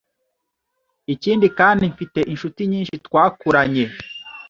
Ikindi 1.13 1.47
kandi 1.59 1.83
mfite 1.93 2.19
inshuti 2.31 2.61
nyinshi 2.71 2.95
twakuranye 3.05 3.85